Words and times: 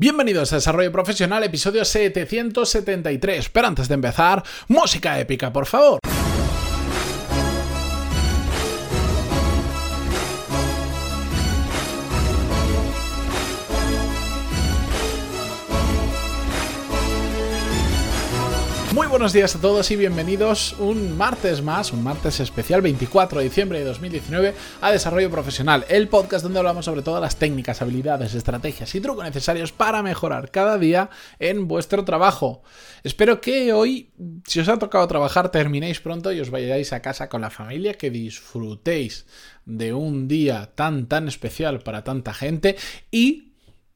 Bienvenidos 0.00 0.50
a 0.50 0.56
Desarrollo 0.56 0.90
Profesional, 0.90 1.44
episodio 1.44 1.84
773. 1.84 3.50
Pero 3.50 3.66
antes 3.66 3.86
de 3.86 3.96
empezar, 3.96 4.42
música 4.66 5.20
épica, 5.20 5.52
por 5.52 5.66
favor. 5.66 6.00
Buenos 19.10 19.32
días 19.32 19.56
a 19.56 19.60
todos 19.60 19.90
y 19.90 19.96
bienvenidos 19.96 20.76
un 20.78 21.18
martes 21.18 21.62
más, 21.62 21.92
un 21.92 22.04
martes 22.04 22.38
especial 22.38 22.80
24 22.80 23.40
de 23.40 23.44
diciembre 23.44 23.80
de 23.80 23.84
2019 23.84 24.54
a 24.80 24.92
Desarrollo 24.92 25.28
Profesional, 25.28 25.84
el 25.88 26.06
podcast 26.06 26.44
donde 26.44 26.60
hablamos 26.60 26.84
sobre 26.84 27.02
todas 27.02 27.20
las 27.20 27.34
técnicas, 27.34 27.82
habilidades, 27.82 28.34
estrategias 28.34 28.94
y 28.94 29.00
trucos 29.00 29.24
necesarios 29.24 29.72
para 29.72 30.04
mejorar 30.04 30.52
cada 30.52 30.78
día 30.78 31.10
en 31.40 31.66
vuestro 31.66 32.04
trabajo. 32.04 32.62
Espero 33.02 33.40
que 33.40 33.72
hoy, 33.72 34.12
si 34.46 34.60
os 34.60 34.68
ha 34.68 34.78
tocado 34.78 35.08
trabajar, 35.08 35.50
terminéis 35.50 35.98
pronto 35.98 36.30
y 36.30 36.38
os 36.38 36.50
vayáis 36.50 36.92
a 36.92 37.02
casa 37.02 37.28
con 37.28 37.40
la 37.40 37.50
familia, 37.50 37.94
que 37.94 38.10
disfrutéis 38.10 39.26
de 39.64 39.92
un 39.92 40.28
día 40.28 40.70
tan 40.76 41.08
tan 41.08 41.26
especial 41.26 41.80
para 41.80 42.04
tanta 42.04 42.32
gente 42.32 42.76
y 43.10 43.49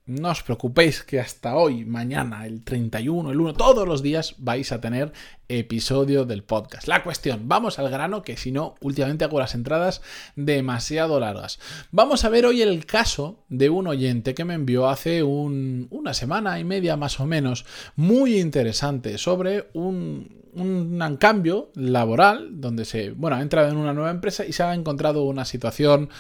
no 0.07 0.31
os 0.31 0.43
preocupéis 0.43 1.03
que 1.03 1.19
hasta 1.19 1.57
hoy, 1.57 1.87
mañana, 1.87 2.47
el 2.47 2.63
31, 2.63 3.31
el 3.31 3.41
1, 3.41 3.55
todos 3.55 3.89
los 3.89 4.03
días 4.03 4.35
vais 4.37 4.71
a 4.71 4.81
tener 4.81 5.13
episodio 5.49 6.27
del 6.27 6.43
podcast. 6.43 6.87
La 6.89 7.03
cuestión, 7.03 7.49
vamos 7.49 7.79
al 7.79 7.89
grano, 7.89 8.23
que 8.23 8.37
si 8.37 8.53
no, 8.53 8.75
últimamente 8.83 9.25
hago 9.25 9.41
las 9.41 9.55
entradas 9.55 10.03
demasiado 10.37 11.19
largas. 11.21 11.59
Vamos 11.91 12.27
a 12.27 12.29
ver 12.29 12.45
hoy 12.45 12.61
el 12.61 12.85
caso 12.85 13.45
de 13.49 13.71
un 13.71 13.87
oyente 13.87 14.35
que 14.35 14.45
me 14.45 14.53
envió 14.53 14.89
hace 14.89 15.23
una 15.23 16.13
semana 16.13 16.59
y 16.59 16.65
media 16.65 16.99
más 16.99 17.19
o 17.19 17.25
menos, 17.25 17.65
muy 17.97 18.39
interesante, 18.39 19.17
sobre 19.17 19.71
un, 19.73 20.43
un 20.53 21.17
cambio 21.19 21.71
laboral, 21.77 22.61
donde 22.61 22.85
se, 22.85 23.13
bueno, 23.13 23.37
ha 23.37 23.43
entrado 23.43 23.71
en 23.71 23.79
una 23.79 23.95
nueva 23.95 24.11
empresa 24.11 24.45
y 24.45 24.53
se 24.53 24.65
ha 24.65 24.75
encontrado 24.75 25.25
una 25.25 25.47
situación, 25.47 26.11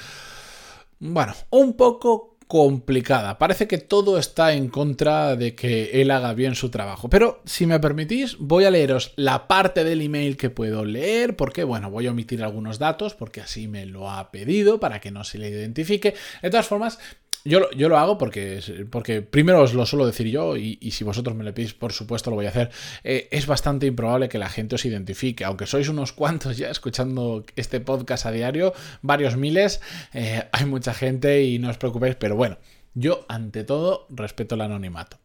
bueno, 1.00 1.34
un 1.50 1.76
poco 1.76 2.33
complicada. 2.46 3.38
Parece 3.38 3.66
que 3.66 3.78
todo 3.78 4.18
está 4.18 4.52
en 4.54 4.68
contra 4.68 5.36
de 5.36 5.54
que 5.54 6.00
él 6.00 6.10
haga 6.10 6.34
bien 6.34 6.54
su 6.54 6.70
trabajo. 6.70 7.08
Pero 7.08 7.42
si 7.44 7.66
me 7.66 7.80
permitís, 7.80 8.36
voy 8.38 8.64
a 8.64 8.70
leeros 8.70 9.12
la 9.16 9.48
parte 9.48 9.84
del 9.84 10.02
email 10.02 10.36
que 10.36 10.50
puedo 10.50 10.84
leer, 10.84 11.36
porque 11.36 11.64
bueno, 11.64 11.90
voy 11.90 12.06
a 12.06 12.10
omitir 12.10 12.42
algunos 12.42 12.78
datos, 12.78 13.14
porque 13.14 13.40
así 13.40 13.68
me 13.68 13.86
lo 13.86 14.10
ha 14.10 14.30
pedido 14.30 14.80
para 14.80 15.00
que 15.00 15.10
no 15.10 15.24
se 15.24 15.38
le 15.38 15.50
identifique. 15.50 16.14
De 16.42 16.50
todas 16.50 16.66
formas, 16.66 16.98
yo, 17.44 17.88
lo 17.88 17.98
hago 17.98 18.16
porque, 18.16 18.60
porque 18.90 19.20
primero 19.20 19.60
os 19.60 19.74
lo 19.74 19.84
suelo 19.84 20.06
decir 20.06 20.28
yo 20.28 20.56
y, 20.56 20.78
si 20.90 21.04
vosotros 21.04 21.36
me 21.36 21.44
lo 21.44 21.52
pedís, 21.52 21.74
por 21.74 21.92
supuesto 21.92 22.30
lo 22.30 22.36
voy 22.36 22.46
a 22.46 22.48
hacer. 22.48 22.70
Eh, 23.02 23.28
es 23.30 23.46
bastante 23.46 23.86
improbable 23.86 24.30
que 24.30 24.38
la 24.38 24.48
gente 24.48 24.76
os 24.76 24.84
identifique, 24.86 25.44
aunque 25.44 25.66
sois 25.66 25.88
unos 25.88 26.12
cuantos 26.20 26.56
ya 26.56 26.70
escuchando 26.70 27.44
este 27.56 27.80
podcast 27.80 28.24
a 28.26 28.30
diario, 28.30 28.72
varios 29.02 29.36
miles, 29.36 29.82
eh, 30.14 30.48
hay 30.52 30.64
mucha 30.64 30.94
gente 30.94 31.44
y 31.44 31.58
no 31.58 31.68
os 31.68 31.76
preocupéis, 31.76 32.14
pero 32.16 32.34
bueno, 32.34 32.56
yo 32.94 33.26
ante 33.28 33.64
todo 33.64 34.06
respeto 34.08 34.54
el 34.54 34.62
anonimato. 34.62 35.18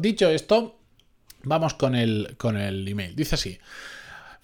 Dicho 0.00 0.30
esto, 0.30 0.78
vamos 1.42 1.74
con 1.74 1.94
el, 1.94 2.36
con 2.38 2.56
el 2.56 2.88
email. 2.88 3.14
Dice 3.14 3.34
así. 3.34 3.58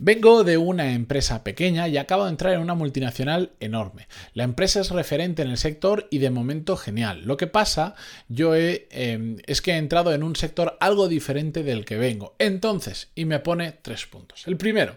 Vengo 0.02 0.44
de 0.44 0.56
una 0.56 0.94
empresa 0.94 1.44
pequeña 1.44 1.86
y 1.86 1.98
acabo 1.98 2.24
de 2.24 2.30
entrar 2.30 2.54
en 2.54 2.60
una 2.60 2.72
multinacional 2.72 3.50
enorme. 3.60 4.08
La 4.32 4.44
empresa 4.44 4.80
es 4.80 4.88
referente 4.88 5.42
en 5.42 5.50
el 5.50 5.58
sector 5.58 6.08
y 6.10 6.20
de 6.20 6.30
momento 6.30 6.78
genial. 6.78 7.20
Lo 7.26 7.36
que 7.36 7.46
pasa 7.46 7.94
yo 8.26 8.54
em, 8.54 9.36
es 9.44 9.60
que 9.60 9.72
he 9.72 9.76
entrado 9.76 10.14
en 10.14 10.22
un 10.22 10.36
sector 10.36 10.78
algo 10.80 11.06
diferente 11.06 11.62
del 11.62 11.84
que 11.84 11.98
vengo. 11.98 12.34
Entonces, 12.38 13.10
y 13.14 13.26
me 13.26 13.40
pone 13.40 13.72
tres 13.72 14.06
puntos. 14.06 14.46
El 14.46 14.56
primero, 14.56 14.96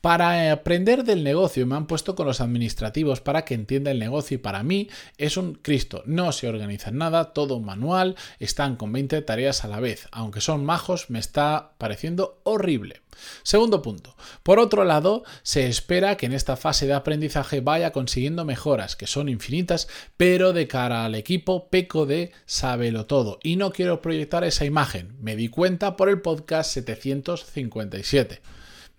para 0.00 0.50
aprender 0.50 1.04
del 1.04 1.22
negocio 1.24 1.66
me 1.66 1.76
han 1.76 1.86
puesto 1.86 2.14
con 2.14 2.26
los 2.26 2.40
administrativos 2.40 3.20
para 3.20 3.44
que 3.44 3.54
entienda 3.54 3.90
el 3.90 3.98
negocio 3.98 4.36
y 4.36 4.38
para 4.38 4.62
mí 4.62 4.88
es 5.18 5.36
un 5.36 5.54
Cristo. 5.54 6.02
No 6.06 6.32
se 6.32 6.48
organiza 6.48 6.90
nada, 6.90 7.34
todo 7.34 7.60
manual, 7.60 8.16
están 8.38 8.76
con 8.76 8.92
20 8.92 9.20
tareas 9.22 9.62
a 9.64 9.68
la 9.68 9.78
vez. 9.78 10.08
Aunque 10.10 10.40
son 10.40 10.64
majos, 10.64 11.10
me 11.10 11.18
está 11.18 11.72
pareciendo 11.76 12.40
horrible. 12.44 13.02
Segundo 13.42 13.82
punto. 13.82 14.16
Por 14.42 14.58
otro 14.58 14.84
lado, 14.84 15.22
se 15.42 15.66
espera 15.66 16.16
que 16.16 16.24
en 16.24 16.32
esta 16.32 16.56
fase 16.56 16.86
de 16.86 16.94
aprendizaje 16.94 17.60
vaya 17.60 17.92
consiguiendo 17.92 18.46
mejoras, 18.46 18.96
que 18.96 19.06
son 19.06 19.28
infinitas, 19.28 19.86
pero 20.16 20.54
de 20.54 20.66
cara 20.66 21.04
al 21.04 21.14
equipo 21.14 21.68
peco 21.68 22.06
de 22.06 22.32
sábelo 22.46 23.04
todo. 23.04 23.38
Y 23.42 23.56
no 23.56 23.70
quiero 23.72 24.00
proyectar 24.00 24.44
esa 24.44 24.64
imagen. 24.64 25.14
Me 25.20 25.36
di 25.36 25.48
cuenta 25.48 25.96
por 25.96 26.08
el 26.08 26.22
podcast 26.22 26.72
757. 26.72 28.40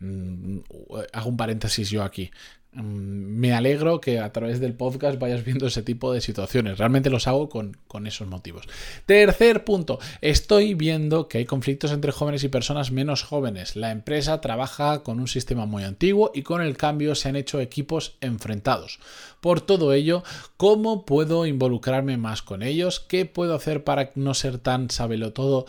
Mm, 0.01 0.57
hago 1.13 1.29
un 1.29 1.37
paréntesis 1.37 1.89
yo 1.89 2.03
aquí. 2.03 2.31
Mm, 2.73 3.39
me 3.39 3.53
alegro 3.53 3.99
que 3.99 4.19
a 4.19 4.31
través 4.31 4.61
del 4.61 4.73
podcast 4.73 5.19
vayas 5.19 5.43
viendo 5.43 5.67
ese 5.67 5.83
tipo 5.83 6.11
de 6.13 6.21
situaciones. 6.21 6.77
Realmente 6.77 7.09
los 7.09 7.27
hago 7.27 7.49
con, 7.49 7.77
con, 7.87 8.07
esos 8.07 8.27
motivos. 8.27 8.65
Tercer 9.05 9.63
punto. 9.63 9.99
Estoy 10.21 10.73
viendo 10.73 11.27
que 11.27 11.39
hay 11.39 11.45
conflictos 11.45 11.91
entre 11.91 12.13
jóvenes 12.13 12.43
y 12.43 12.49
personas 12.49 12.91
menos 12.91 13.23
jóvenes. 13.23 13.75
La 13.75 13.91
empresa 13.91 14.41
trabaja 14.41 15.03
con 15.03 15.19
un 15.19 15.27
sistema 15.27 15.65
muy 15.65 15.83
antiguo 15.83 16.31
y 16.33 16.43
con 16.43 16.61
el 16.61 16.77
cambio 16.77 17.13
se 17.13 17.29
han 17.29 17.35
hecho 17.35 17.59
equipos 17.59 18.15
enfrentados. 18.21 18.99
Por 19.41 19.61
todo 19.61 19.93
ello, 19.93 20.23
¿cómo 20.55 21.05
puedo 21.05 21.45
involucrarme 21.45 22.17
más 22.17 22.41
con 22.41 22.63
ellos? 22.63 23.01
¿Qué 23.01 23.25
puedo 23.25 23.53
hacer 23.53 23.83
para 23.83 24.11
no 24.15 24.33
ser 24.33 24.57
tan 24.59 24.89
sabelo 24.89 25.33
todo 25.33 25.65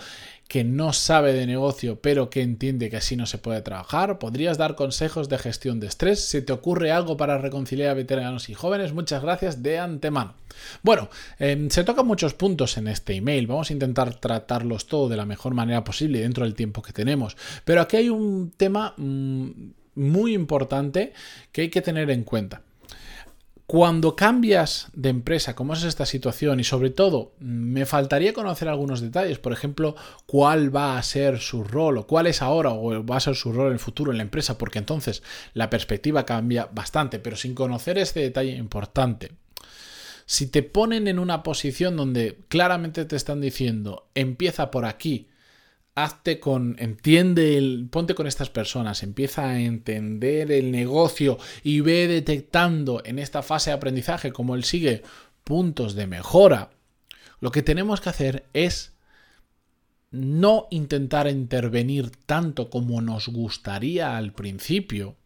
que 0.53 0.65
no 0.65 0.93
sabe 0.93 1.33
de 1.33 1.47
negocio 1.47 2.03
pero 2.03 2.29
que 2.29 2.43
entiende 2.43 2.91
que 2.91 2.99
así 2.99 3.17
no 3.17 3.25
se 3.25 3.39
puede 3.39 3.63
trabajar? 3.63 4.19
¿Podrías 4.19 4.59
dar 4.59 4.75
consejos 4.75 5.31
de 5.31 5.39
gestión 5.39 5.81
de 5.81 5.87
estrés? 5.87 6.27
¿Se 6.29 6.43
te 6.43 6.53
ocurre 6.53 6.93
algo 6.93 7.17
para 7.17 7.39
reconciliar 7.39 7.89
a 7.89 7.95
veteranos 7.95 8.51
y 8.51 8.55
jóvenes? 8.55 8.93
Muchas 8.93 9.23
gracias 9.23 9.63
de 9.63 9.79
antemano. 9.79 10.35
Bueno, 10.83 11.09
em, 11.39 11.71
se 11.71 11.85
tocan 11.85 12.07
muchos 12.07 12.35
puntos 12.35 12.77
en 12.77 12.89
este 12.89 13.15
email. 13.15 13.47
Vamos 13.47 13.71
a 13.71 13.73
intentar 13.73 14.13
tratarlos 14.17 14.89
todo 14.89 15.09
de 15.09 15.17
la 15.17 15.25
mejor 15.25 15.55
manera 15.55 15.85
posible 15.85 16.21
dentro 16.21 16.45
del 16.45 16.55
tiempo 16.55 16.83
que 16.83 16.93
tenemos. 16.93 17.35
Pero 17.65 17.81
aquí 17.81 17.97
hay 17.97 18.11
un 18.11 18.53
tema 18.55 18.93
mm, 18.99 19.51
muy 19.95 20.35
importante 20.35 21.15
que 21.51 21.63
hay 21.63 21.71
que 21.71 21.81
tener 21.81 22.11
en 22.11 22.25
cuenta. 22.25 22.61
Cuando 23.67 24.17
cambias 24.17 24.89
de 24.93 25.09
empresa, 25.09 25.55
¿cómo 25.55 25.73
es 25.73 25.85
esta 25.85 26.05
situación? 26.05 26.61
Y 26.61 26.65
sobre 26.65 26.91
todo, 26.91 27.33
me 27.39 27.87
faltaría 27.87 28.35
conocer 28.35 28.69
algunos 28.69 29.01
detalles. 29.01 29.39
Por 29.39 29.53
ejemplo, 29.53 29.97
cuál 30.27 30.75
va 30.75 30.99
a 30.99 31.03
ser 31.03 31.39
su 31.39 31.65
rol, 31.65 31.99
o 31.99 32.07
cuál 32.07 32.27
es 32.27 32.43
ahora, 32.43 32.71
o 32.71 33.05
va 33.07 33.17
a 33.17 33.21
ser 33.21 33.35
su 33.35 33.53
rol 33.53 33.69
en 33.69 33.75
el 33.75 33.79
futuro 33.79 34.11
en 34.11 34.19
la 34.19 34.25
empresa, 34.25 34.59
porque 34.59 34.79
entonces 34.79 35.23
la 35.55 35.71
perspectiva 35.71 36.27
cambia 36.27 36.69
bastante. 36.71 37.19
Pero 37.19 37.37
sin 37.37 37.55
conocer 37.55 37.97
este 37.97 38.21
detalle 38.21 38.53
importante, 38.57 39.33
si 40.27 40.49
te 40.49 40.63
ponen 40.63 41.09
en 41.09 41.19
una 41.19 41.43
posición 41.43 41.97
donde 41.97 42.39
claramente 42.49 43.05
te 43.05 43.17
están 43.17 43.41
diciendo, 43.41 44.07
empieza 44.15 44.71
por 44.71 44.85
aquí, 44.85 45.29
hazte 45.95 46.41
con, 46.41 46.77
entiende, 46.79 47.59
el, 47.59 47.89
ponte 47.91 48.15
con 48.15 48.27
estas 48.27 48.51
personas, 48.51 49.03
empieza 49.03 49.49
a 49.49 49.61
entender 49.61 50.51
el 50.51 50.71
negocio 50.71 51.39
y 51.63 51.81
ve 51.81 52.09
detectando 52.09 53.03
en 53.05 53.19
esta 53.19 53.43
fase 53.43 53.71
de 53.71 53.77
aprendizaje, 53.77 54.33
como 54.33 54.55
él 54.55 54.65
sigue, 54.65 55.03
puntos 55.45 55.95
de 55.95 56.07
mejora. 56.07 56.71
Lo 57.41 57.51
que 57.51 57.63
tenemos 57.63 58.01
que 58.01 58.09
hacer 58.09 58.45
es 58.53 58.93
no 60.11 60.69
intentar 60.71 61.27
intervenir 61.27 62.11
tanto 62.27 62.71
como 62.71 63.01
nos 63.01 63.29
gustaría 63.29 64.17
al 64.17 64.33
principio 64.33 65.17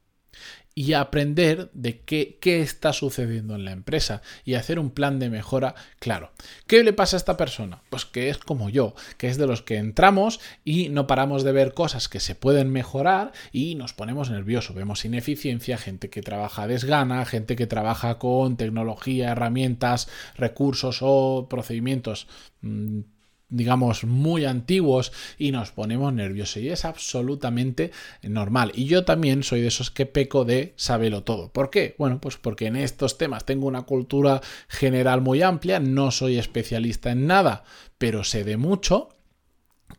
y 0.78 0.92
aprender 0.92 1.70
de 1.72 2.00
qué, 2.00 2.36
qué, 2.38 2.60
está 2.60 2.92
sucediendo 2.92 3.54
en 3.54 3.64
la 3.64 3.72
empresa 3.72 4.20
y 4.44 4.54
hacer 4.54 4.78
un 4.78 4.90
plan 4.90 5.18
de 5.18 5.30
mejora 5.30 5.74
claro. 5.98 6.32
¿Qué 6.66 6.84
le 6.84 6.92
pasa 6.92 7.16
a 7.16 7.18
esta 7.18 7.38
persona? 7.38 7.80
Pues 7.88 8.04
que 8.04 8.28
es 8.28 8.36
como 8.36 8.68
yo, 8.68 8.94
que 9.16 9.28
es 9.28 9.38
de 9.38 9.46
los 9.46 9.62
que 9.62 9.78
entramos 9.78 10.38
y 10.66 10.90
no 10.90 11.06
paramos 11.06 11.44
de 11.44 11.52
ver 11.52 11.72
cosas 11.72 12.10
que 12.10 12.20
se 12.20 12.34
pueden 12.34 12.70
mejorar 12.70 13.32
y 13.52 13.74
nos 13.74 13.94
ponemos 13.94 14.30
nerviosos. 14.30 14.76
Vemos 14.76 15.06
ineficiencia, 15.06 15.78
gente 15.78 16.10
que 16.10 16.20
trabaja 16.20 16.66
desgana, 16.66 17.24
gente 17.24 17.56
que 17.56 17.66
trabaja 17.66 18.18
con 18.18 18.58
tecnología, 18.58 19.32
herramientas, 19.32 20.08
recursos 20.36 20.98
o 21.00 21.46
procedimientos 21.48 22.28
mm, 22.60 23.00
digamos, 23.48 24.04
muy 24.04 24.44
antiguos 24.44 25.12
y 25.38 25.52
nos 25.52 25.70
ponemos 25.70 26.12
nerviosos. 26.12 26.58
Y 26.58 26.68
es 26.68 26.84
absolutamente 26.84 27.92
normal. 28.22 28.72
Y 28.74 28.86
yo 28.86 29.04
también 29.04 29.42
soy 29.42 29.60
de 29.60 29.68
esos 29.68 29.90
que 29.90 30.06
peco 30.06 30.44
de 30.44 30.74
saberlo 30.76 31.22
todo. 31.22 31.50
¿Por 31.50 31.70
qué? 31.70 31.94
Bueno, 31.98 32.20
pues 32.20 32.36
porque 32.36 32.66
en 32.66 32.76
estos 32.76 33.18
temas 33.18 33.44
tengo 33.44 33.66
una 33.66 33.82
cultura 33.82 34.40
general 34.68 35.20
muy 35.20 35.42
amplia, 35.42 35.80
no 35.80 36.10
soy 36.10 36.38
especialista 36.38 37.10
en 37.10 37.26
nada, 37.26 37.64
pero 37.98 38.24
sé 38.24 38.44
de 38.44 38.56
mucho 38.56 39.15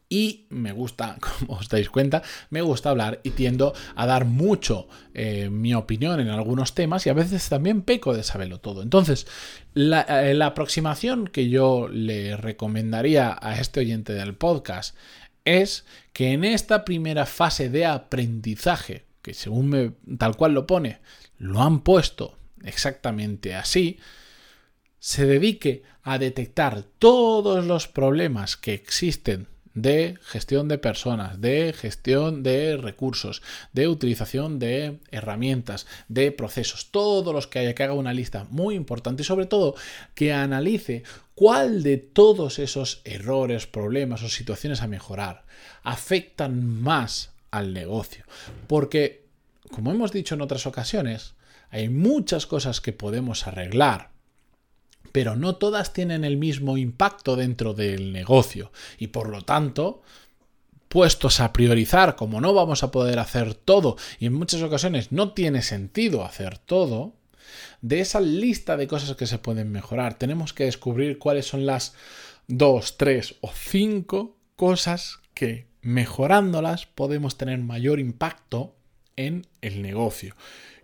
Y 0.10 0.46
me 0.50 0.72
gusta, 0.72 1.18
como 1.40 1.60
os 1.60 1.70
dais 1.70 1.90
cuenta, 1.90 2.24
me 2.50 2.62
gusta 2.62 2.90
hablar 2.90 3.20
y 3.24 3.32
tiendo 3.32 3.74
a 3.96 4.06
dar 4.06 4.26
mucho 4.26 4.88
eh, 5.14 5.50
mi 5.50 5.74
opinión 5.74 6.20
en 6.20 6.30
algunos 6.30 6.74
temas 6.74 7.06
y 7.06 7.10
a 7.10 7.14
veces 7.14 7.50
también 7.50 7.82
peco 7.82 8.14
de 8.14 8.24
saberlo 8.24 8.60
todo. 8.60 8.82
Entonces, 8.82 9.28
la, 9.74 10.02
eh, 10.02 10.34
la 10.34 10.48
aproximación 10.48 11.28
que 11.28 11.50
yo 11.50 11.88
le 11.90 12.38
recomendaría 12.38 13.38
a 13.42 13.60
este 13.60 13.82
oyente 13.82 14.14
del 14.14 14.36
podcast 14.36 14.96
es 15.46 15.86
que 16.14 16.32
en 16.34 16.44
esta 16.44 16.84
primera 16.84 17.26
fase 17.26 17.70
de 17.70 17.86
aprendizaje, 17.86 19.06
que 19.22 19.34
según 19.34 19.70
me, 19.70 19.92
tal 20.18 20.36
cual 20.36 20.54
lo 20.54 20.68
pone, 20.68 21.00
lo 21.38 21.62
han 21.62 21.82
puesto 21.82 22.38
exactamente 22.64 23.56
así, 23.56 24.00
se 25.00 25.26
dedique 25.26 25.84
a 26.02 26.18
detectar 26.18 26.84
todos 27.00 27.66
los 27.66 27.88
problemas 27.88 28.58
que 28.58 28.74
existen 28.74 29.48
de 29.78 30.18
gestión 30.24 30.68
de 30.68 30.80
personas, 30.80 31.40
de 31.40 31.72
gestión 31.72 32.42
de 32.42 32.78
recursos, 32.78 33.44
de 33.74 33.88
utilización 33.88 34.58
de 34.58 34.98
herramientas, 35.12 35.86
de 36.08 36.32
procesos, 36.32 36.90
todos 36.90 37.32
los 37.32 37.46
que 37.46 37.60
haya, 37.60 37.76
que 37.76 37.84
haga 37.84 37.94
una 37.94 38.14
lista 38.14 38.48
muy 38.50 38.74
importante 38.74 39.22
y 39.22 39.26
sobre 39.26 39.46
todo 39.46 39.76
que 40.16 40.34
analice 40.34 41.04
cuál 41.36 41.84
de 41.84 41.98
todos 41.98 42.58
esos 42.58 43.02
errores, 43.06 43.68
problemas 43.68 44.24
o 44.24 44.30
situaciones 44.30 44.82
a 44.82 44.88
mejorar 44.88 45.46
afectan 45.84 46.82
más 46.82 47.34
al 47.52 47.72
negocio. 47.72 48.26
Porque, 48.66 49.28
como 49.70 49.92
hemos 49.92 50.12
dicho 50.12 50.34
en 50.34 50.42
otras 50.42 50.66
ocasiones, 50.66 51.36
hay 51.70 51.90
muchas 51.90 52.48
cosas 52.48 52.82
que 52.82 52.94
podemos 52.94 53.46
arreglar 53.46 54.17
pero 55.12 55.36
no 55.36 55.56
todas 55.56 55.94
tienen 55.94 56.24
el 56.24 56.38
mismo 56.38 56.78
impacto 56.78 57.36
dentro 57.36 57.74
del 57.74 58.12
negocio. 58.12 58.72
Y 58.98 59.08
por 59.08 59.30
lo 59.30 59.42
tanto 59.42 60.02
puestos 60.88 61.40
a 61.40 61.54
priorizar, 61.54 62.16
como 62.16 62.42
no 62.42 62.54
vamos 62.54 62.84
a 62.84 62.92
poder 62.92 63.20
hacer 63.20 63.54
todo 63.54 63.98
y 64.20 64.26
en 64.26 64.34
muchas 64.34 64.62
ocasiones 64.62 65.12
no 65.12 65.34
tiene 65.34 65.62
sentido 65.62 66.24
hacer 66.24 66.58
todo, 66.58 67.14
de 67.82 68.00
esa 68.00 68.20
lista 68.22 68.78
de 68.78 68.88
cosas 68.88 69.16
que 69.16 69.28
se 69.28 69.38
pueden 69.38 69.72
mejorar, 69.72 70.18
tenemos 70.18 70.54
que 70.54 70.66
descubrir 70.66 71.18
cuáles 71.18 71.46
son 71.46 71.66
las 71.66 71.94
dos, 72.48 72.98
tres 72.98 73.36
o 73.42 73.52
cinco 73.54 74.38
cosas 74.56 75.20
que 75.34 75.68
mejorándolas 75.82 76.86
podemos 76.86 77.38
tener 77.38 77.60
mayor 77.60 78.00
impacto 78.00 78.76
en 79.18 79.46
el 79.62 79.82
negocio. 79.82 80.36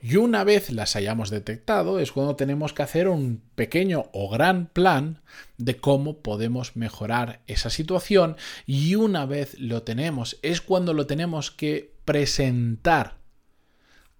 Y 0.02 0.18
una 0.18 0.44
vez 0.44 0.70
las 0.70 0.98
hayamos 0.98 1.30
detectado 1.30 1.98
es 1.98 2.12
cuando 2.12 2.36
tenemos 2.36 2.74
que 2.74 2.84
hacer 2.84 3.08
un 3.08 3.42
pequeño 3.56 4.10
o 4.12 4.30
gran 4.30 4.66
plan 4.66 5.22
de 5.58 5.78
cómo 5.78 6.18
podemos 6.18 6.76
mejorar 6.76 7.40
esa 7.48 7.70
situación 7.70 8.36
y 8.66 8.96
una 8.96 9.26
vez 9.26 9.58
lo 9.58 9.84
tenemos 9.84 10.40
es 10.42 10.60
cuando 10.60 10.94
lo 10.94 11.08
tenemos 11.08 11.52
que 11.52 11.94
presentar 12.04 13.16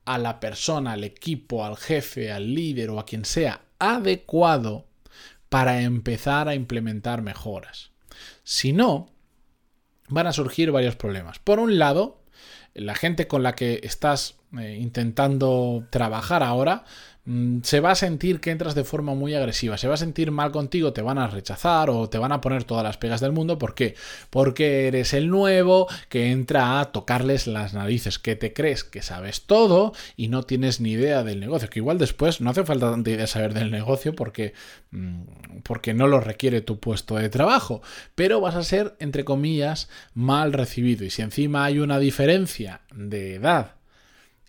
a 0.06 0.18
la 0.18 0.40
persona, 0.40 0.94
al 0.94 1.04
equipo, 1.04 1.66
al 1.66 1.76
jefe, 1.76 2.32
al 2.32 2.54
líder 2.54 2.90
o 2.90 3.00
a 3.00 3.06
quien 3.06 3.26
sea 3.26 3.62
adecuado 3.78 4.86
para 5.50 5.82
empezar 5.82 6.48
a 6.48 6.56
implementar 6.56 7.22
mejoras. 7.22 7.92
Si 8.44 8.72
no, 8.72 9.10
van 10.08 10.28
a 10.28 10.34
surgir 10.34 10.72
varios 10.72 10.96
problemas. 10.96 11.40
Por 11.40 11.60
un 11.60 11.78
lado, 11.78 12.23
la 12.74 12.96
gente 12.96 13.28
con 13.28 13.44
la 13.44 13.56
que 13.56 13.80
estás 13.84 14.36
eh, 14.58 14.78
intentando 14.80 15.86
trabajar 15.90 16.44
ahora, 16.44 16.86
se 17.62 17.80
va 17.80 17.92
a 17.92 17.96
sentir 17.96 18.42
que 18.42 18.52
entras 18.52 18.76
de 18.76 18.84
forma 18.84 19.16
muy 19.16 19.34
agresiva, 19.34 19.78
se 19.78 19.88
va 19.88 19.94
a 19.94 19.98
sentir 19.98 20.32
mal 20.32 20.52
contigo, 20.52 20.92
te 20.92 21.02
van 21.02 21.18
a 21.18 21.28
rechazar 21.28 21.90
o 21.90 22.10
te 22.10 22.18
van 22.18 22.34
a 22.34 22.42
poner 22.42 22.66
todas 22.66 22.84
las 22.84 22.98
pegas 22.98 23.22
del 23.22 23.32
mundo. 23.32 23.58
¿Por 23.58 23.76
qué? 23.76 23.96
Porque 24.30 24.88
eres 24.88 25.14
el 25.14 25.30
nuevo 25.30 25.88
que 26.10 26.32
entra 26.32 26.82
a 26.82 26.92
tocarles 26.92 27.48
las 27.48 27.74
narices, 27.74 28.20
que 28.20 28.36
te 28.36 28.52
crees 28.52 28.84
que 28.84 29.02
sabes 29.02 29.44
todo 29.46 29.94
y 30.18 30.28
no 30.28 30.44
tienes 30.44 30.82
ni 30.82 30.92
idea 30.92 31.24
del 31.24 31.40
negocio. 31.40 31.70
Que 31.70 31.80
igual 31.80 31.98
después 31.98 32.42
no 32.42 32.50
hace 32.50 32.66
falta 32.66 32.92
tanta 32.92 33.12
idea 33.12 33.28
saber 33.28 33.54
del 33.54 33.72
negocio 33.72 34.14
porque, 34.14 34.54
mm, 34.92 35.22
porque 35.64 35.94
no 35.94 36.08
lo 36.08 36.20
requiere 36.20 36.60
tu 36.60 36.82
puesto 36.82 37.16
de 37.16 37.30
trabajo, 37.30 37.82
pero 38.16 38.42
vas 38.42 38.56
a 38.56 38.64
ser, 38.64 38.98
entre 39.00 39.24
comillas, 39.24 39.88
mal 40.14 40.52
recibido. 40.52 41.06
Y 41.06 41.10
si 41.10 41.22
encima 41.22 41.64
hay 41.64 41.80
una 41.80 42.00
diferencia 42.00 42.82
de 42.94 43.36
edad, 43.36 43.76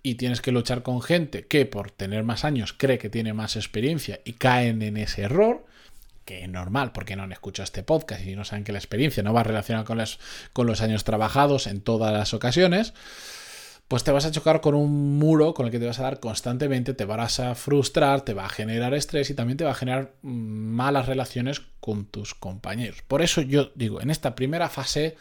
y 0.07 0.17
tienes 0.17 0.43
que 0.43 0.53
luchar 0.53 0.83
con 0.83 1.01
gente 1.01 1.47
que 1.47 1.65
por 1.65 1.91
tener 1.91 2.25
más 2.25 2.45
años 2.45 2.75
cree 2.75 2.99
que 2.99 3.09
tiene 3.09 3.33
más 3.33 3.57
experiencia 3.57 4.21
y 4.27 4.35
caen 4.35 4.83
en 4.83 4.99
ese 4.99 5.23
error, 5.23 5.65
que 6.27 6.45
es 6.45 6.49
normal 6.49 6.93
porque 6.93 7.17
no 7.17 7.23
han 7.23 7.33
escuchado 7.33 7.65
este 7.65 7.83
podcast 7.83 8.25
y 8.27 8.37
no 8.37 8.45
saben 8.45 8.65
que 8.65 8.73
la 8.73 8.79
experiencia 8.79 9.23
no 9.23 9.33
va 9.33 9.43
relacionada 9.43 9.87
con, 9.87 9.99
con 10.53 10.67
los 10.67 10.83
años 10.83 11.05
trabajados 11.05 11.67
en 11.67 11.81
todas 11.81 12.13
las 12.13 12.35
ocasiones, 12.35 12.93
pues 13.89 14.05
te 14.05 14.13
vas 14.13 14.27
a 14.27 14.31
chocar 14.31 14.61
con 14.61 14.75
un 14.75 15.19
muro 15.19 15.55
con 15.55 15.65
el 15.65 15.73
que 15.73 15.79
te 15.79 15.87
vas 15.87 15.99
a 15.99 16.03
dar 16.03 16.21
constantemente, 16.21 16.93
te 16.93 17.07
vas 17.07 17.41
a 17.41 17.55
frustrar, 17.55 18.21
te 18.21 18.35
va 18.35 18.45
a 18.45 18.51
generar 18.51 18.93
estrés 18.93 19.31
y 19.31 19.35
también 19.35 19.57
te 19.57 19.65
va 19.65 19.71
a 19.71 19.75
generar 19.75 20.13
malas 20.21 21.07
relaciones 21.07 21.63
con 21.81 22.05
tus 22.05 22.35
compañeros. 22.35 23.01
Por 23.09 23.23
eso 23.23 23.41
yo 23.41 23.73
digo, 23.75 24.03
en 24.03 24.11
esta 24.11 24.35
primera 24.35 24.69
fase, 24.69 25.17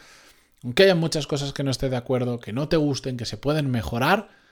aunque 0.62 0.82
haya 0.82 0.94
muchas 0.94 1.26
cosas 1.26 1.54
que 1.54 1.64
no 1.64 1.70
esté 1.70 1.88
de 1.88 1.96
acuerdo, 1.96 2.38
que 2.38 2.52
no 2.52 2.68
te 2.68 2.76
gusten, 2.76 3.16
que 3.16 3.24
se 3.24 3.38
pueden 3.38 3.70
mejorar, 3.70 4.43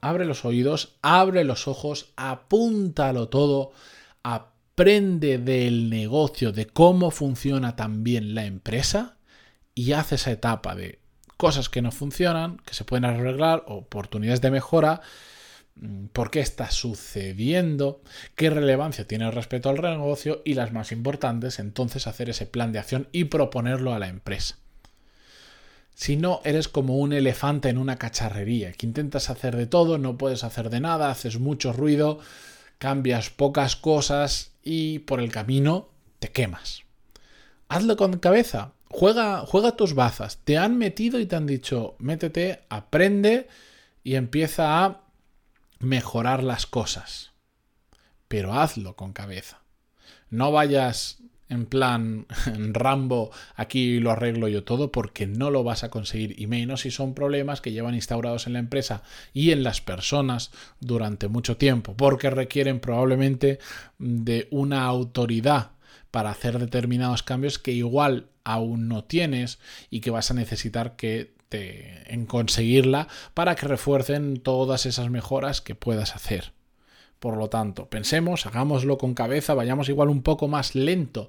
abre 0.00 0.24
los 0.24 0.44
oídos, 0.44 0.96
abre 1.02 1.44
los 1.44 1.68
ojos, 1.68 2.12
apúntalo 2.16 3.28
todo, 3.28 3.72
aprende 4.22 5.38
del 5.38 5.90
negocio, 5.90 6.52
de 6.52 6.66
cómo 6.66 7.10
funciona 7.10 7.76
también 7.76 8.34
la 8.34 8.44
empresa 8.44 9.16
y 9.74 9.92
haz 9.92 10.12
esa 10.12 10.30
etapa 10.30 10.74
de 10.74 11.00
cosas 11.36 11.68
que 11.68 11.82
no 11.82 11.92
funcionan, 11.92 12.58
que 12.58 12.74
se 12.74 12.84
pueden 12.84 13.04
arreglar, 13.04 13.64
oportunidades 13.66 14.40
de 14.40 14.50
mejora, 14.50 15.00
mm, 15.76 16.06
por 16.06 16.30
qué 16.30 16.40
está 16.40 16.70
sucediendo, 16.70 18.02
qué 18.34 18.50
relevancia 18.50 19.06
tiene 19.06 19.30
respecto 19.30 19.68
al 19.68 19.80
negocio 19.80 20.42
y 20.44 20.54
las 20.54 20.72
más 20.72 20.92
importantes, 20.92 21.58
entonces 21.60 22.06
hacer 22.06 22.28
ese 22.28 22.46
plan 22.46 22.72
de 22.72 22.80
acción 22.80 23.08
y 23.12 23.24
proponerlo 23.24 23.94
a 23.94 23.98
la 23.98 24.08
empresa. 24.08 24.58
Si 25.98 26.16
no, 26.16 26.40
eres 26.44 26.68
como 26.68 26.98
un 26.98 27.12
elefante 27.12 27.68
en 27.70 27.76
una 27.76 27.96
cacharrería, 27.96 28.70
que 28.70 28.86
intentas 28.86 29.30
hacer 29.30 29.56
de 29.56 29.66
todo, 29.66 29.98
no 29.98 30.16
puedes 30.16 30.44
hacer 30.44 30.70
de 30.70 30.78
nada, 30.78 31.10
haces 31.10 31.40
mucho 31.40 31.72
ruido, 31.72 32.20
cambias 32.78 33.30
pocas 33.30 33.74
cosas 33.74 34.52
y 34.62 35.00
por 35.00 35.18
el 35.18 35.32
camino 35.32 35.88
te 36.20 36.28
quemas. 36.28 36.84
Hazlo 37.68 37.96
con 37.96 38.16
cabeza, 38.18 38.74
juega, 38.88 39.44
juega 39.44 39.74
tus 39.74 39.94
bazas. 39.94 40.38
Te 40.44 40.56
han 40.56 40.78
metido 40.78 41.18
y 41.18 41.26
te 41.26 41.34
han 41.34 41.48
dicho, 41.48 41.96
métete, 41.98 42.60
aprende 42.68 43.48
y 44.04 44.14
empieza 44.14 44.84
a 44.84 45.00
mejorar 45.80 46.44
las 46.44 46.66
cosas. 46.66 47.32
Pero 48.28 48.54
hazlo 48.54 48.94
con 48.94 49.12
cabeza. 49.12 49.62
No 50.30 50.52
vayas 50.52 51.18
en 51.48 51.66
plan 51.66 52.26
Rambo, 52.72 53.30
aquí 53.54 54.00
lo 54.00 54.10
arreglo 54.10 54.48
yo 54.48 54.64
todo, 54.64 54.92
porque 54.92 55.26
no 55.26 55.50
lo 55.50 55.64
vas 55.64 55.84
a 55.84 55.90
conseguir, 55.90 56.40
y 56.40 56.46
menos 56.46 56.82
si 56.82 56.90
son 56.90 57.14
problemas 57.14 57.60
que 57.60 57.72
llevan 57.72 57.94
instaurados 57.94 58.46
en 58.46 58.54
la 58.54 58.58
empresa 58.58 59.02
y 59.32 59.50
en 59.50 59.62
las 59.62 59.80
personas 59.80 60.50
durante 60.80 61.28
mucho 61.28 61.56
tiempo, 61.56 61.96
porque 61.96 62.30
requieren 62.30 62.80
probablemente 62.80 63.58
de 63.98 64.48
una 64.50 64.84
autoridad 64.84 65.72
para 66.10 66.30
hacer 66.30 66.58
determinados 66.58 67.22
cambios 67.22 67.58
que 67.58 67.72
igual 67.72 68.26
aún 68.44 68.88
no 68.88 69.04
tienes 69.04 69.58
y 69.90 70.00
que 70.00 70.10
vas 70.10 70.30
a 70.30 70.34
necesitar 70.34 70.96
que 70.96 71.34
te, 71.48 72.12
en 72.12 72.26
conseguirla 72.26 73.08
para 73.34 73.54
que 73.54 73.66
refuercen 73.66 74.40
todas 74.40 74.86
esas 74.86 75.10
mejoras 75.10 75.60
que 75.60 75.74
puedas 75.74 76.14
hacer. 76.14 76.52
Por 77.18 77.36
lo 77.36 77.48
tanto, 77.48 77.88
pensemos, 77.88 78.46
hagámoslo 78.46 78.98
con 78.98 79.14
cabeza, 79.14 79.54
vayamos 79.54 79.88
igual 79.88 80.08
un 80.08 80.22
poco 80.22 80.48
más 80.48 80.74
lento 80.74 81.28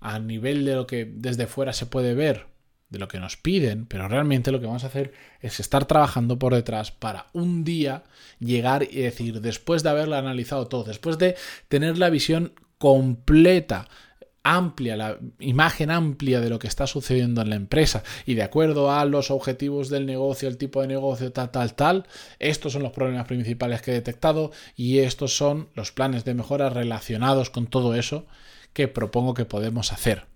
a 0.00 0.18
nivel 0.18 0.64
de 0.64 0.74
lo 0.74 0.86
que 0.86 1.04
desde 1.04 1.46
fuera 1.46 1.72
se 1.72 1.86
puede 1.86 2.14
ver, 2.14 2.46
de 2.88 2.98
lo 2.98 3.08
que 3.08 3.18
nos 3.18 3.36
piden, 3.36 3.86
pero 3.86 4.08
realmente 4.08 4.52
lo 4.52 4.60
que 4.60 4.66
vamos 4.66 4.84
a 4.84 4.88
hacer 4.88 5.12
es 5.40 5.60
estar 5.60 5.86
trabajando 5.86 6.38
por 6.38 6.54
detrás 6.54 6.92
para 6.92 7.26
un 7.32 7.64
día 7.64 8.04
llegar 8.38 8.84
y 8.84 9.00
decir, 9.00 9.40
después 9.40 9.82
de 9.82 9.90
haberlo 9.90 10.16
analizado 10.16 10.68
todo, 10.68 10.84
después 10.84 11.18
de 11.18 11.36
tener 11.68 11.98
la 11.98 12.10
visión 12.10 12.52
completa 12.78 13.88
amplia, 14.54 14.96
la 14.96 15.18
imagen 15.40 15.90
amplia 15.90 16.40
de 16.40 16.50
lo 16.50 16.58
que 16.58 16.68
está 16.68 16.86
sucediendo 16.86 17.42
en 17.42 17.50
la 17.50 17.56
empresa 17.56 18.02
y 18.26 18.34
de 18.34 18.42
acuerdo 18.42 18.92
a 18.92 19.04
los 19.04 19.30
objetivos 19.30 19.88
del 19.88 20.06
negocio, 20.06 20.48
el 20.48 20.56
tipo 20.56 20.80
de 20.80 20.88
negocio, 20.88 21.32
tal, 21.32 21.50
tal, 21.50 21.74
tal, 21.74 22.06
estos 22.38 22.72
son 22.72 22.82
los 22.82 22.92
problemas 22.92 23.26
principales 23.26 23.82
que 23.82 23.90
he 23.90 23.94
detectado 23.94 24.52
y 24.76 25.00
estos 25.00 25.36
son 25.36 25.68
los 25.74 25.90
planes 25.90 26.24
de 26.24 26.34
mejora 26.34 26.70
relacionados 26.70 27.50
con 27.50 27.66
todo 27.66 27.94
eso 27.94 28.26
que 28.72 28.88
propongo 28.88 29.34
que 29.34 29.44
podemos 29.44 29.92
hacer. 29.92 30.26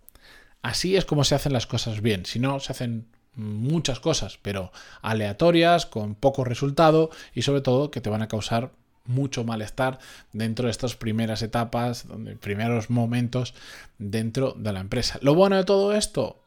Así 0.62 0.96
es 0.96 1.04
como 1.04 1.24
se 1.24 1.34
hacen 1.34 1.52
las 1.52 1.66
cosas 1.66 2.02
bien, 2.02 2.26
si 2.26 2.38
no 2.38 2.58
se 2.60 2.72
hacen 2.72 3.06
muchas 3.34 4.00
cosas, 4.00 4.38
pero 4.42 4.72
aleatorias, 5.02 5.86
con 5.86 6.14
poco 6.14 6.44
resultado 6.44 7.10
y 7.34 7.42
sobre 7.42 7.60
todo 7.60 7.90
que 7.90 8.00
te 8.00 8.10
van 8.10 8.22
a 8.22 8.28
causar 8.28 8.72
mucho 9.04 9.44
malestar 9.44 9.98
dentro 10.32 10.66
de 10.66 10.70
estas 10.70 10.96
primeras 10.96 11.42
etapas, 11.42 12.06
primeros 12.40 12.90
momentos 12.90 13.54
dentro 13.98 14.54
de 14.56 14.72
la 14.72 14.80
empresa. 14.80 15.18
Lo 15.22 15.34
bueno 15.34 15.56
de 15.56 15.64
todo 15.64 15.92
esto 15.94 16.40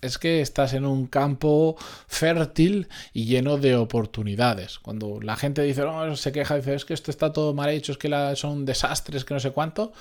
es 0.00 0.18
que 0.18 0.40
estás 0.40 0.72
en 0.72 0.84
un 0.84 1.06
campo 1.06 1.76
fértil 2.06 2.88
y 3.12 3.26
lleno 3.26 3.58
de 3.58 3.76
oportunidades. 3.76 4.78
Cuando 4.78 5.20
la 5.20 5.36
gente 5.36 5.62
dice, 5.62 5.82
no, 5.82 6.16
se 6.16 6.32
queja, 6.32 6.56
dice, 6.56 6.74
es 6.74 6.84
que 6.84 6.94
esto 6.94 7.10
está 7.10 7.32
todo 7.32 7.54
mal 7.54 7.70
hecho, 7.70 7.92
es 7.92 7.98
que 7.98 8.10
son 8.36 8.64
desastres, 8.64 9.24
que 9.24 9.34
no 9.34 9.40
sé 9.40 9.50
cuánto, 9.50 9.92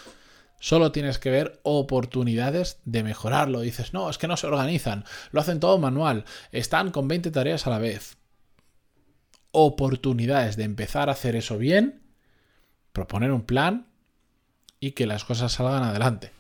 solo 0.59 0.91
tienes 0.91 1.17
que 1.17 1.29
ver 1.29 1.59
oportunidades 1.63 2.79
de 2.85 3.03
mejorarlo. 3.03 3.61
Dices, 3.61 3.93
no, 3.93 4.09
es 4.09 4.17
que 4.17 4.27
no 4.27 4.37
se 4.37 4.47
organizan, 4.47 5.05
lo 5.31 5.41
hacen 5.41 5.59
todo 5.59 5.77
manual, 5.77 6.25
están 6.51 6.91
con 6.91 7.07
20 7.07 7.31
tareas 7.31 7.67
a 7.67 7.69
la 7.69 7.79
vez. 7.79 8.17
Oportunidades 9.57 10.57
de 10.57 10.65
empezar 10.65 11.07
a 11.07 11.13
hacer 11.13 11.37
eso 11.37 11.57
bien, 11.57 12.01
proponer 12.91 13.31
un 13.31 13.43
plan 13.43 13.87
y 14.81 14.91
que 14.91 15.07
las 15.07 15.23
cosas 15.23 15.53
salgan 15.53 15.83
adelante. 15.83 16.31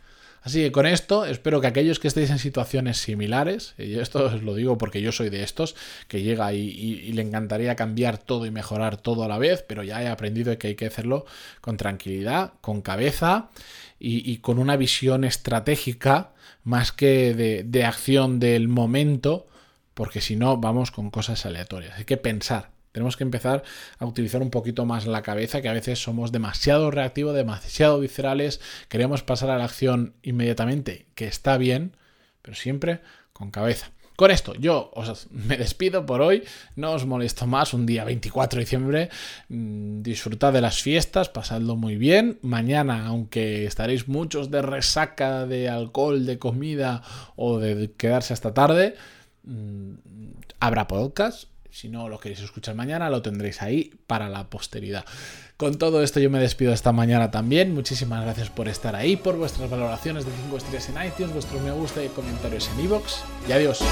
Así 0.41 0.61
que 0.61 0.73
con 0.73 0.85
esto 0.85 1.25
espero 1.25 1.61
que 1.61 1.67
aquellos 1.67 1.97
que 1.97 2.09
estéis 2.09 2.29
en 2.29 2.39
situaciones 2.39 2.97
similares, 2.97 3.73
y 3.77 3.97
esto 3.97 4.25
os 4.25 4.43
lo 4.43 4.53
digo 4.53 4.77
porque 4.77 5.01
yo 5.01 5.13
soy 5.13 5.29
de 5.29 5.43
estos, 5.43 5.77
que 6.09 6.23
llega 6.23 6.51
y, 6.51 7.13
le 7.13 7.21
encantaría 7.21 7.77
cambiar 7.77 8.17
todo 8.17 8.45
y 8.45 8.51
mejorar 8.51 8.97
todo 8.97 9.23
a 9.23 9.29
la 9.29 9.37
vez, 9.37 9.63
pero 9.65 9.81
ya 9.81 10.03
he 10.03 10.07
aprendido 10.09 10.55
que 10.59 10.67
hay 10.67 10.75
que 10.75 10.87
hacerlo 10.87 11.25
con 11.61 11.77
tranquilidad, 11.77 12.51
con 12.59 12.81
cabeza 12.81 13.49
y, 13.97 14.37
con 14.39 14.59
una 14.59 14.75
visión 14.75 15.23
estratégica 15.23 16.33
más 16.63 16.91
que 16.91 17.33
de, 17.33 17.63
de 17.63 17.85
acción 17.85 18.39
del 18.41 18.67
momento, 18.67 19.47
porque 19.93 20.19
si 20.19 20.35
no 20.35 20.57
vamos 20.57 20.91
con 20.91 21.11
cosas 21.11 21.45
aleatorias. 21.45 21.97
Hay 21.97 22.03
que 22.03 22.17
pensar, 22.17 22.74
tenemos 22.95 23.17
que 23.17 23.25
empezar 23.25 23.61
a 23.99 24.05
utilizar 24.05 24.41
un 24.41 24.49
poquito 24.49 24.85
más 24.85 25.05
la 25.05 25.21
cabeza, 25.21 25.61
que 25.61 25.67
a 25.67 25.73
veces 25.73 26.01
somos 26.01 26.31
demasiado 26.31 26.91
reactivos, 26.91 27.35
demasiado 27.35 27.99
viscerales, 27.99 28.61
queremos 28.87 29.21
pasar 29.21 29.49
a 29.49 29.57
la 29.57 29.65
acción 29.65 30.13
inmediatamente, 30.23 31.05
que 31.13 31.27
está 31.27 31.57
bien, 31.57 31.97
pero 32.41 32.55
siempre 32.55 33.01
con 33.33 33.51
cabeza. 33.51 33.91
Con 34.15 34.31
esto, 34.31 34.53
yo 34.55 34.91
os 34.93 35.27
me 35.31 35.57
despido 35.57 36.05
por 36.05 36.21
hoy. 36.21 36.43
No 36.77 36.93
os 36.93 37.05
molesto 37.05 37.47
más. 37.47 37.73
Un 37.73 37.85
día 37.85 38.05
24 38.05 38.59
de 38.59 38.63
diciembre. 38.63 39.09
Mm, 39.49 40.01
disfrutad 40.01 40.53
de 40.53 40.61
las 40.61 40.81
fiestas, 40.81 41.27
pasadlo 41.27 41.75
muy 41.75 41.97
bien. 41.97 42.39
Mañana, 42.43 43.07
aunque 43.07 43.65
estaréis 43.65 44.07
muchos 44.07 44.51
de 44.51 44.61
resaca 44.61 45.45
de 45.45 45.67
alcohol, 45.67 46.25
de 46.25 46.39
comida 46.39 47.03
o 47.35 47.59
de 47.59 47.91
quedarse 47.97 48.31
hasta 48.31 48.53
tarde, 48.53 48.95
mm, 49.43 49.95
habrá 50.61 50.87
podcast 50.87 51.49
si 51.75 51.89
no 51.89 52.07
lo 52.07 52.19
queréis 52.19 52.39
escuchar 52.39 52.73
mañana, 52.73 53.09
lo 53.09 53.21
tendréis 53.21 53.61
ahí 53.61 53.91
para 54.07 54.29
la 54.29 54.49
posteridad. 54.49 55.03
Con 55.57 55.77
todo 55.77 56.01
esto 56.03 56.21
yo 56.21 56.29
me 56.29 56.39
despido 56.39 56.71
esta 56.71 56.93
mañana 56.93 57.31
también. 57.31 57.73
Muchísimas 57.73 58.23
gracias 58.23 58.49
por 58.49 58.69
estar 58.69 58.95
ahí, 58.95 59.17
por 59.17 59.35
vuestras 59.35 59.69
valoraciones 59.69 60.25
de 60.25 60.31
5 60.43 60.55
estrellas 60.55 60.89
en 60.89 61.05
iTunes, 61.05 61.33
vuestros 61.33 61.61
me 61.61 61.71
gusta 61.71 62.01
y 62.01 62.07
comentarios 62.07 62.69
en 62.73 62.85
iVoox. 62.85 63.15
Y 63.49 63.51
adiós. 63.51 63.83